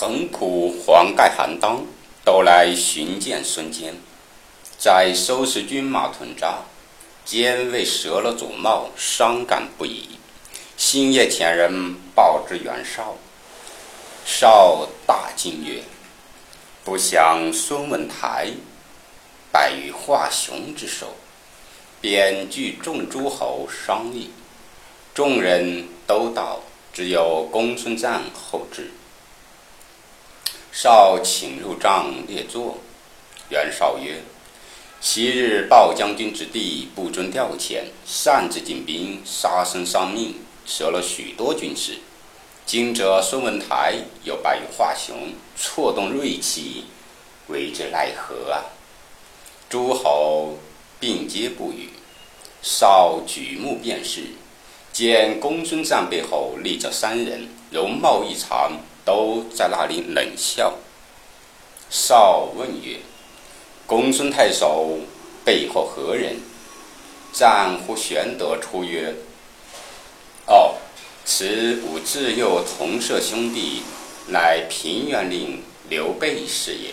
[0.00, 1.84] 横铺黄盖寒当，
[2.24, 3.94] 都来寻见孙坚，
[4.78, 6.60] 在收拾军马屯扎。
[7.26, 10.18] 坚为折了祖帽，伤感不已。
[10.78, 13.14] 星夜遣人报之袁绍，
[14.24, 15.82] 绍大惊曰
[16.82, 18.48] ：“不想孙文台
[19.52, 21.08] 败于华雄之手。”
[22.00, 24.30] 便聚众诸侯商议，
[25.12, 26.60] 众人都道
[26.90, 28.90] 只有公孙瓒后至。
[30.82, 32.78] 绍请入帐列坐，
[33.50, 34.14] 袁绍曰
[34.98, 40.34] ：“昔日鲍将军之弟不遵调遣，擅自进兵，杀生伤命，
[40.64, 41.98] 折了许多军士。
[42.64, 46.86] 今者孙文台又败于华雄，错动锐气，
[47.48, 48.64] 为之奈何啊？”
[49.68, 50.56] 诸侯
[50.98, 51.90] 并皆不语。
[52.62, 54.22] 绍举目便是，
[54.94, 58.72] 见公孙瓒背后立着三人，容貌异常，
[59.04, 60.74] 都在那里冷笑。
[61.88, 62.98] 绍问曰
[63.86, 64.98] ：“公孙太守
[65.44, 66.36] 背后何人？”
[67.32, 69.14] 战乎玄德出曰
[70.46, 70.74] ：“哦，
[71.24, 73.82] 此吾自幼同舍兄弟，
[74.28, 76.90] 乃平原令刘备是也。”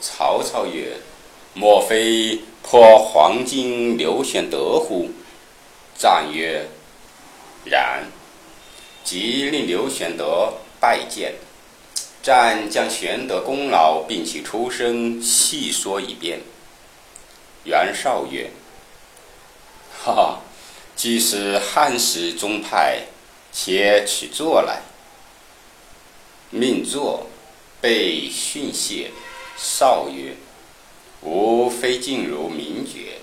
[0.00, 0.96] 曹操曰
[1.54, 5.08] ：“莫非？”破黄金刘玄德乎？
[5.96, 6.66] 赞曰
[7.64, 8.02] ：“然。”
[9.04, 11.34] 即令刘玄德拜见。
[12.22, 16.40] 战将玄德功劳并其出身细说一遍。
[17.64, 18.50] 袁绍曰
[20.02, 20.40] ：“哈哈，
[20.96, 23.02] 既是汉室宗派，
[23.52, 24.82] 且取坐来。”
[26.50, 27.26] 命坐，
[27.80, 29.10] 被训谢。
[29.56, 30.34] 绍曰。
[31.22, 33.18] 吾非晋如名爵，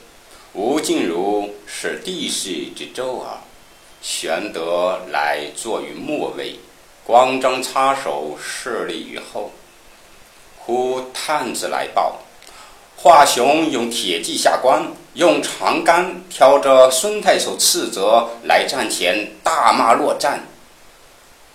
[0.54, 3.38] 吾晋如是帝室之胄耳。
[4.02, 6.56] 玄德来坐于末位，
[7.06, 9.52] 光张插手，势立于后。
[10.58, 12.20] 忽探子来报，
[12.96, 20.46] 华雄用铁骑下关，用长杆挑着孙太守斥责来战前，大骂落战。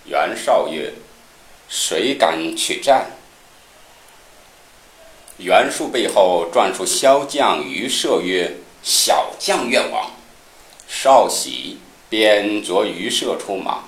[0.05, 0.93] 袁绍曰
[1.69, 3.13] ：“谁敢去战？”
[5.39, 8.55] 袁术背后转出骁将于射曰
[8.85, 10.11] ：“小将愿往。”
[10.87, 11.79] 少喜，
[12.11, 13.85] 便着于射出马，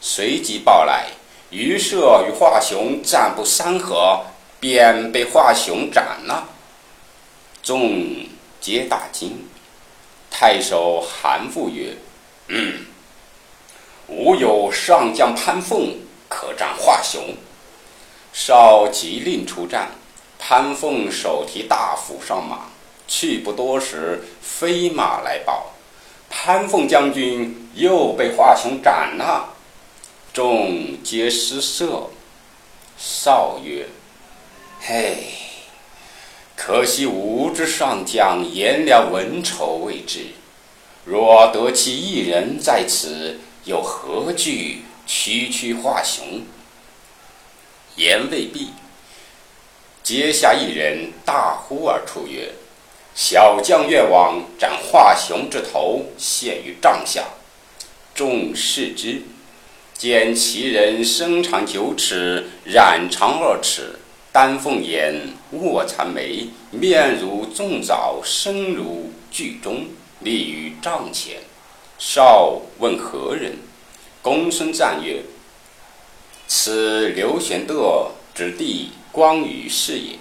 [0.00, 1.08] 随即报来：
[1.50, 4.24] 于射与华雄战不三合，
[4.58, 6.48] 便被华雄斩了。
[7.62, 8.26] 众
[8.60, 9.46] 皆大惊。
[10.30, 11.94] 太守韩馥曰
[12.48, 12.86] ：“嗯，
[14.06, 15.94] 吾有上将潘凤，
[16.28, 17.34] 可战华雄。”
[18.32, 19.90] 少即令出战。
[20.38, 22.70] 潘凤手提大斧上马，
[23.06, 25.72] 去不多时，飞马来报：
[26.30, 29.52] 潘凤将军又被华雄斩了。
[30.32, 32.10] 众皆失色。
[32.96, 33.88] 少曰
[34.80, 35.16] ：“嘿，
[36.54, 40.26] 可惜吾之上将颜良文丑未至，
[41.04, 46.42] 若得其一人在此，又何惧区区华雄？”
[47.96, 48.70] 言未毕。
[50.02, 52.52] 阶下一人大呼而出曰
[53.14, 57.24] ：“小将愿往斩华雄之头，献于帐下。”
[58.14, 59.22] 众视之，
[60.00, 63.96] 见其人身长九尺，髯长二尺，
[64.32, 69.88] 丹凤眼，卧蚕眉，面如重枣，身如巨钟，
[70.20, 71.42] 立于帐前。
[71.98, 73.58] 少问何人？
[74.22, 75.20] 公孙瓒曰
[76.48, 80.14] ：“此刘玄德之弟。”光宇是也。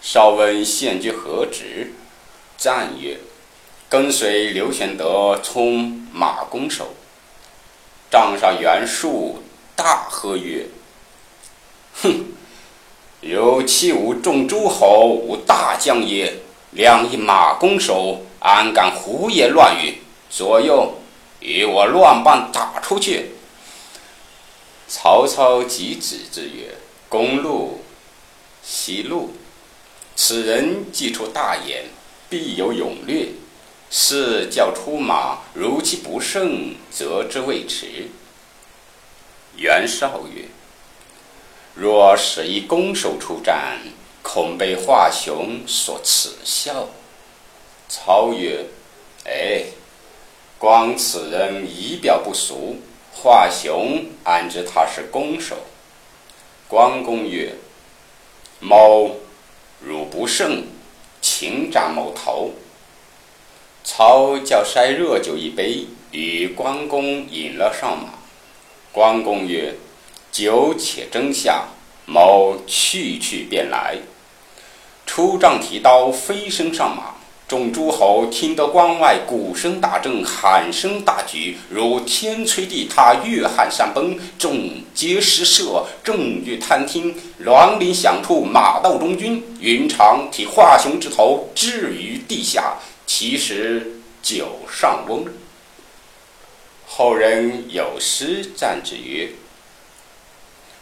[0.00, 1.92] 少问献居何职？
[2.56, 3.18] 赞曰
[3.90, 6.94] ：“跟随刘玄德充马弓手。”
[8.14, 9.42] 帐上袁术
[9.74, 10.64] 大喝曰
[12.00, 12.26] ：“哼！
[13.22, 16.32] 有欺吾众诸侯，无大将也。
[16.70, 19.98] 两一马弓手，安敢胡言乱语？
[20.30, 20.94] 左右，
[21.40, 23.32] 与我乱棒打出去！”
[24.86, 26.72] 曹操即止之曰
[27.10, 27.82] ：“公路。”
[28.62, 29.34] 西路，
[30.14, 31.86] 此人既出大言，
[32.30, 33.26] 必有勇略。
[33.96, 38.08] 是叫出马，如其不胜，则之未迟。
[39.56, 40.46] 袁绍曰
[41.76, 43.78] ：“若使一弓手出战，
[44.20, 46.88] 恐被华雄所耻笑。”
[47.88, 48.66] 操曰
[49.26, 49.62] ：“哎，
[50.58, 52.78] 光此人仪表不俗，
[53.12, 55.54] 华雄安知他是弓手？”
[56.66, 57.54] 关公曰。
[58.58, 59.20] 某
[59.80, 60.64] 汝不胜，
[61.22, 62.50] 请斩某头。
[63.86, 68.14] 操叫筛热酒一杯，与关公饮了上马。
[68.90, 69.74] 关公曰
[70.32, 71.64] ：“酒且斟下，
[72.06, 73.98] 某去去便来。
[75.04, 77.12] 出帐提刀，飞身上马。
[77.46, 84.18] 众诸侯听得关外鼓声大震，喊声大举，如天摧地塌，月撼山崩。
[84.38, 87.14] 众皆失色，正欲探听，
[87.44, 89.44] 銮铃响处，马到中军。
[89.60, 92.78] 云长提华雄之头置于地下，
[93.16, 95.24] 其实酒上翁。
[96.84, 99.28] 后人有诗赞之曰：“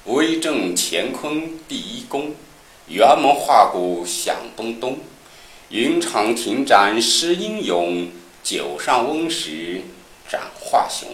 [0.09, 2.35] 威震乾坤第一功，
[2.89, 4.99] 辕门画鼓响东东。”
[5.69, 8.09] 云长停斩失英勇，
[8.43, 9.83] 酒上翁时
[10.27, 11.07] 斩华雄。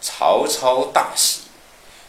[0.00, 1.40] 曹操大喜，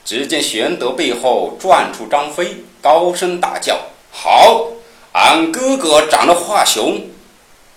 [0.05, 3.79] 只见玄德背后转出张飞，高声大叫
[4.13, 4.67] ：“好！
[5.13, 7.01] 俺哥哥斩了华雄，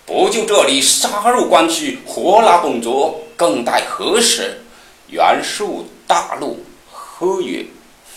[0.05, 4.61] 不就这里杀入关去，活拉董卓，更待何时？”
[5.09, 7.65] 袁术大怒，喝曰：“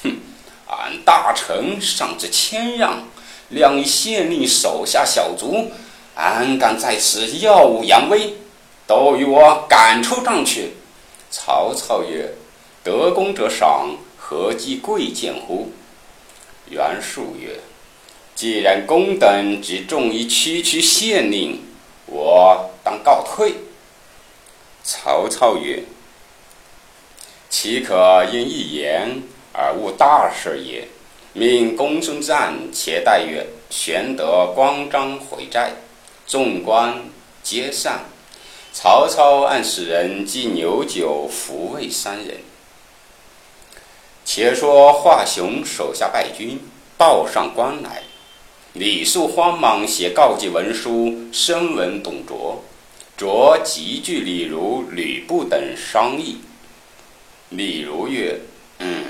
[0.02, 0.16] 哼！
[0.66, 3.04] 俺大臣尚知谦让。”
[3.50, 5.70] 亮以县令手下小卒，
[6.14, 8.34] 安敢在此耀武扬威？
[8.86, 10.74] 都与我赶出帐去！
[11.30, 12.34] 曹操曰
[12.84, 15.72] ：“得功者赏，何计贵贱乎？”
[16.68, 17.60] 袁术曰
[18.36, 21.62] ：“既然公等只重于区区县令，
[22.10, 23.54] 我当告退。”
[24.82, 25.82] 曹操曰
[27.50, 29.22] ：“岂可因一言
[29.52, 30.88] 而误大事也？”
[31.34, 35.72] 命公孙瓒且待曰：“玄德、关张回寨，
[36.26, 37.04] 众官
[37.42, 38.00] 皆散。
[38.72, 42.38] 曹操暗使人寄牛酒抚慰三人。
[44.24, 46.58] 且说华雄手下败军
[46.96, 48.02] 报上关来，
[48.78, 52.62] 李肃慌忙写告急文书，声闻董卓。
[53.16, 56.38] 卓急聚李儒、吕布等商议。
[57.48, 58.38] 李儒曰
[58.78, 59.06] ：“嗯。”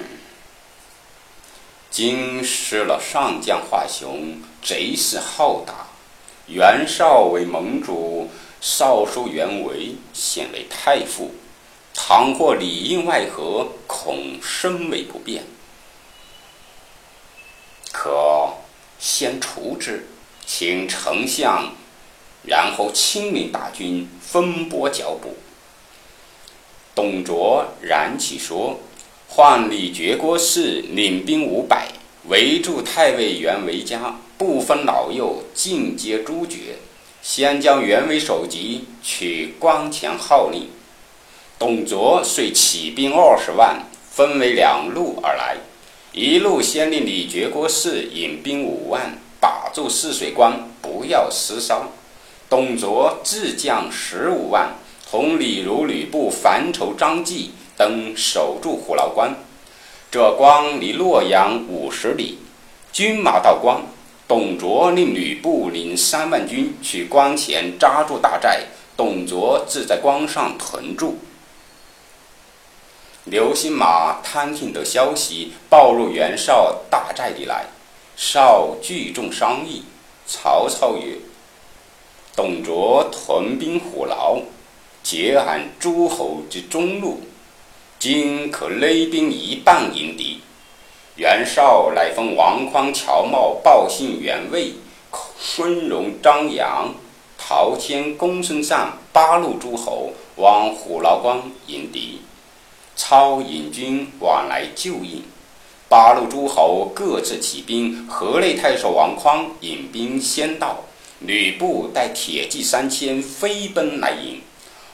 [1.92, 5.88] 今失了上将华雄，贼势浩大。
[6.46, 8.30] 袁绍为盟主，
[8.62, 11.30] 少叔袁维现为太傅。
[11.92, 15.44] 倘或里应外合，恐身为不便。
[17.92, 18.54] 可
[18.98, 20.06] 先除之，
[20.46, 21.72] 请丞相，
[22.44, 25.36] 然后亲领大军分拨剿捕。
[26.94, 28.80] 董卓燃起说。
[29.30, 31.88] 换李傕郭汜领兵五百，
[32.28, 36.76] 围住太尉袁维家，不分老幼，尽皆诛绝。
[37.20, 40.70] 先将袁维首级取光前号令。
[41.58, 45.58] 董卓遂起兵二十万，分为两路而来。
[46.20, 51.80] 一路先令李傕郭汜引兵五万，把住汜水关，不要厮杀。
[52.50, 54.74] 董卓自将十五万，
[55.08, 57.52] 同李儒、吕布、樊稠、张济。
[57.76, 59.32] 等守住虎牢关，
[60.10, 62.38] 这关离洛阳五十里。
[62.92, 63.80] 军马到关，
[64.26, 68.64] 董卓令吕布领三万军去关前扎住大寨，
[68.96, 71.16] 董卓自在关上屯住。
[73.30, 77.66] 刘兴马探听得消息，报入袁绍大寨里来。
[78.16, 79.82] 绍聚众商议，
[80.26, 81.18] 曹操曰
[82.34, 84.38] ：“董卓屯兵虎牢，
[85.02, 87.20] 截俺诸侯之中路。”
[88.00, 90.40] 今可勒兵一半迎敌。
[91.16, 94.72] 袁绍乃封王匡、乔瑁、报信袁魏、
[95.38, 96.94] 孙荣、张扬、
[97.36, 102.22] 陶谦、公孙瓒八路诸侯往虎牢关迎敌。
[102.98, 105.22] 操引军往来救应。
[105.88, 108.06] 八路诸侯各自起兵。
[108.06, 110.84] 河内太守王匡引兵先到，
[111.20, 114.42] 吕布带铁骑三千飞奔来迎。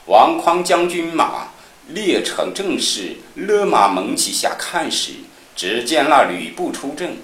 [0.06, 1.48] 王匡将军马。
[1.86, 5.12] 列成阵势，勒马门旗下看时，
[5.54, 7.18] 只见那吕布出阵，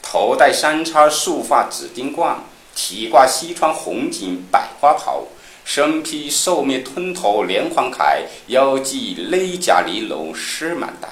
[0.00, 2.44] 头戴三叉束发紫金冠，
[2.76, 5.24] 体挂西川红锦百花袍，
[5.64, 11.08] 身披兽面吞头连环铠，腰系勒甲尼龙狮满带，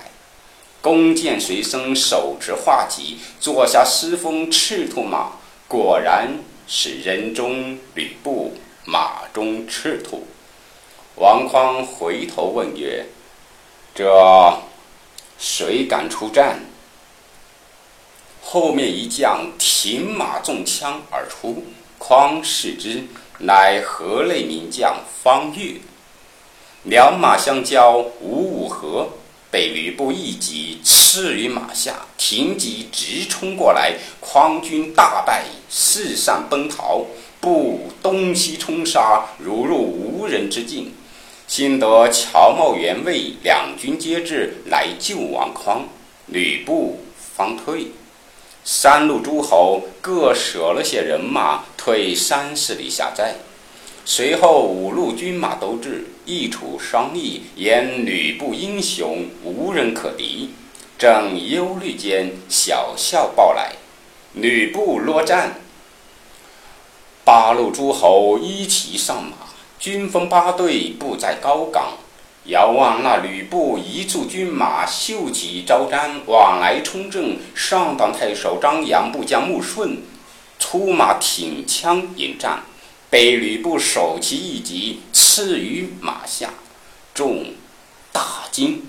[0.80, 5.32] 弓箭随身，手持画戟，坐下狮峰赤兔马，
[5.66, 6.28] 果然
[6.68, 8.54] 是人中吕布，
[8.84, 10.26] 马中赤兔。
[11.16, 13.06] 王匡回头问曰
[13.94, 14.58] ：“这
[15.38, 16.60] 谁敢出战？”
[18.42, 21.64] 后面一将停马中枪而出，
[21.98, 23.04] 匡视之，
[23.38, 25.80] 乃河内名将方悦。
[26.84, 29.10] 两马相交，五五合，
[29.50, 37.06] 被吕布一戟刺于马下，停戟直冲过来，匡军大败，四散奔逃，
[37.40, 40.92] 不东西冲杀，如入无人之境。
[41.46, 45.86] 幸得乔瑁、袁魏两军皆至，来救王匡，
[46.26, 47.00] 吕布
[47.36, 47.88] 方退。
[48.64, 53.34] 三路诸侯各舍了些人马，退三十里下寨。
[54.04, 60.50] 随后五路军马都至，一处商议，言吕布英雄，无人可敌。
[60.96, 63.72] 正忧虑间，小校报来，
[64.34, 65.60] 吕布落战。
[67.24, 69.32] 八路诸侯一齐上马，
[69.80, 71.94] 军分八队，布在高岗。
[72.46, 77.38] 遥望那吕布一簇军马，秀旗招展，往来冲阵。
[77.54, 80.02] 上党太守张扬部将穆顺
[80.58, 82.64] 出马挺枪迎战。
[83.08, 86.54] 被吕布手起一戟，刺于马下，
[87.14, 87.44] 众
[88.10, 88.82] 大惊。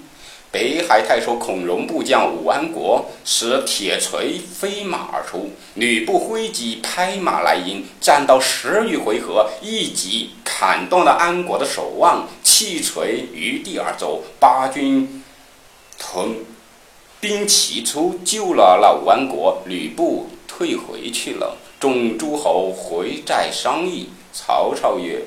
[0.53, 14.22] 北海太守孔融部将武安国使铁锤飞马而出，吕布挥戟拍马来迎，战到十余回合，一戟砍断了安国的手腕，弃锤于地而走。
[14.39, 15.24] 八军
[15.98, 16.36] 屯
[17.19, 21.57] 兵齐出，救了那武安国，吕布退回去了。
[21.79, 25.19] 众诸侯回寨商议，曹操曰：“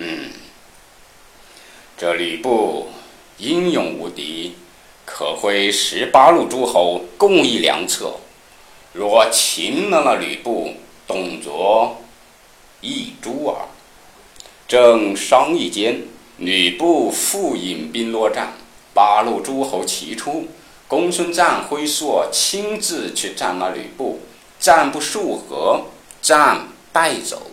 [0.00, 0.28] 嗯，
[1.96, 2.88] 这吕布
[3.38, 4.54] 英勇无敌，
[5.04, 8.14] 可挥十八路诸侯共议良策。
[8.92, 10.74] 若擒了那吕布，
[11.06, 11.98] 董卓
[12.80, 13.68] 一诛耳。”
[14.66, 16.02] 正商议间，
[16.38, 18.54] 吕布复引兵落战，
[18.94, 20.48] 八路诸侯齐出，
[20.88, 24.20] 公孙瓒挥槊亲自去战了吕布，
[24.58, 25.86] 战不数合。
[26.22, 27.50] 战败走，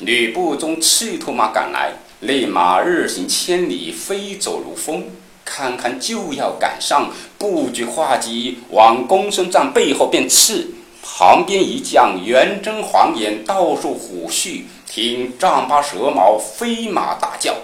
[0.00, 5.06] 吕布纵赤兔马赶来，立马日行千里，飞走如风。
[5.44, 10.70] 看看就要赶上，不举画戟，往公孙瓒背后便刺。
[11.02, 17.54] 旁边一将圆睁黄眼，倒竖虎须，听丈八蛇矛，飞马大叫：“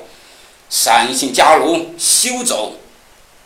[0.68, 2.74] 三姓家奴，休走！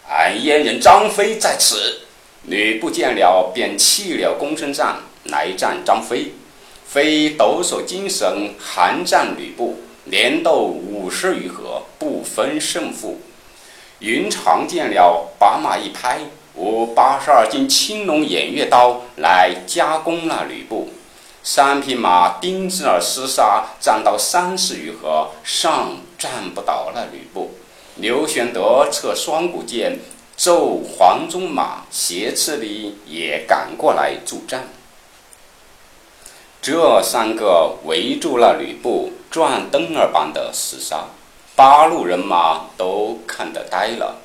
[0.08, 2.00] 俺燕人张飞在此！”
[2.46, 6.32] 吕布见了，便弃了公孙瓒，来战张飞。
[6.84, 13.20] 非抖擞精神，寒战吕布，连斗五十余合，不分胜负。
[14.00, 16.20] 云长见了，把马一拍，
[16.54, 20.90] 舞八十二斤青龙偃月刀来夹攻了吕布。
[21.42, 27.54] 三匹马丁字儿厮杀，战到三十余合，尚战不倒那吕布。
[27.96, 29.98] 刘玄德策双股剑，
[30.36, 34.68] 奏黄忠马斜刺里也赶过来助战。
[36.60, 41.04] 这三个围住了吕布，转灯儿般的厮杀，
[41.56, 44.16] 八路人马都看得呆了。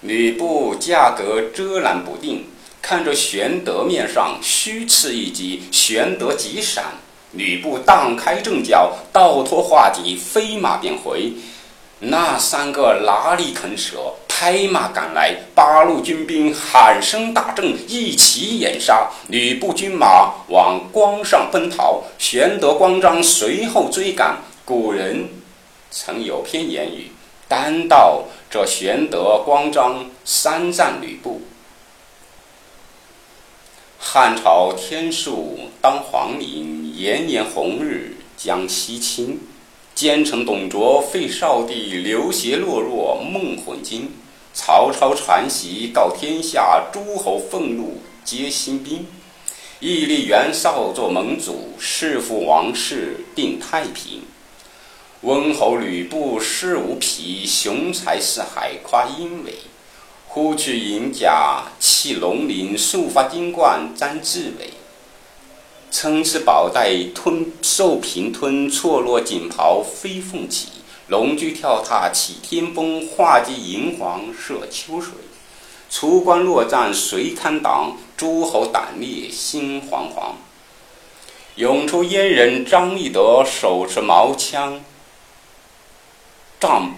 [0.00, 2.46] 吕布架格遮拦不定，
[2.80, 6.84] 看着玄德面上虚刺一击，玄德急闪，
[7.32, 11.32] 吕布荡开阵脚，倒脱画戟，飞马便回。
[12.00, 14.14] 那三个哪里肯舍？
[14.28, 19.08] 拍马赶来，八路军兵喊声大震，一齐掩杀。
[19.26, 24.38] 吕布军马往关上奔逃，玄德、关张随后追赶。
[24.64, 25.28] 古人
[25.90, 27.12] 曾有篇言语
[27.48, 31.42] ：“单道这玄德、关张三战吕布。”
[33.98, 39.40] 汉朝天数当黄陵，炎炎红日将西倾。
[39.94, 44.12] 奸臣董卓废少帝，刘协懦弱梦魂惊。
[44.54, 49.06] 曹操传檄告天下，诸侯愤怒皆兴兵。
[49.80, 54.22] 义立袁绍做盟主，弑父王室定太平。
[55.22, 59.52] 温侯吕布誓无匹，雄才四海夸英伟。
[60.28, 64.74] 忽去银甲弃龙鳞，束发金冠沾雉尾。
[65.90, 70.68] 参差宝带吞受平吞，错落锦袍飞凤起。
[71.08, 75.14] 龙驹跳踏起天风，画戟银黄射秋水。
[75.90, 77.96] 出关落战谁堪挡？
[78.16, 80.34] 诸侯胆裂心惶惶。
[81.56, 84.80] 涌出燕人张翼德，手持矛枪，
[86.60, 86.92] 丈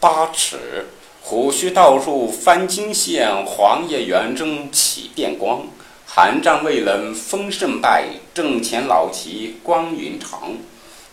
[0.00, 0.86] 八尺，
[1.20, 5.66] 虎须倒竖翻金线，黄叶圆睁起电光。
[6.06, 10.54] 寒战未冷分胜败，阵前老骑光云长。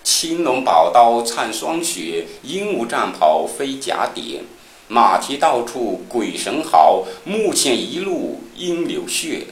[0.06, 4.44] 青龙宝刀灿霜雪，鹦鹉战袍飞甲点。
[4.88, 9.48] 马蹄到处鬼神嚎，目前一路应流血。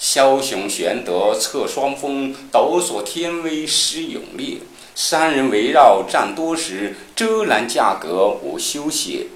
[0.00, 4.56] 枭雄玄德策双锋，抖擞天威施勇烈。
[4.98, 9.26] 三人围绕战多时，遮拦架阁无休歇。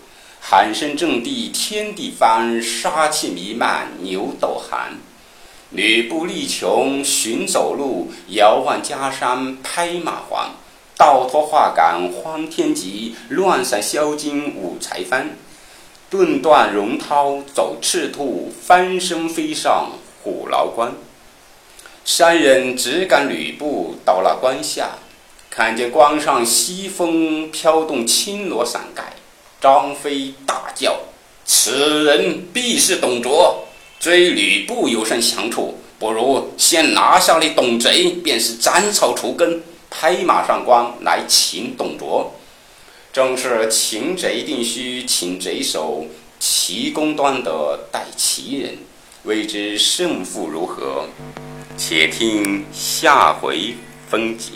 [0.41, 4.95] 喊声震地天地翻，杀气弥漫牛斗寒。
[5.69, 10.53] 吕布力穷寻走路，遥望家山拍马还。
[10.97, 15.37] 倒脱画杆欢天急，乱散销金五才翻。
[16.09, 19.91] 顿断荣涛走赤兔，翻身飞上
[20.23, 20.95] 虎牢关。
[22.03, 24.93] 三人只赶吕布到了关下，
[25.61, 29.13] 看见关上西风飘动青罗伞盖，
[29.61, 30.99] 张飞大叫
[31.45, 33.67] ：“此人必是董卓！
[33.99, 35.79] 追吕布有甚详处？
[35.99, 42.33] 不如先拿下了董贼，便是斩草除根。”拍马上关来擒董卓。
[43.13, 46.07] 正是擒贼定须擒贼手，
[46.39, 48.79] 齐公端得待其人。
[49.25, 51.05] 未知胜负如何？
[51.77, 53.75] 且听下回
[54.09, 54.53] 分解。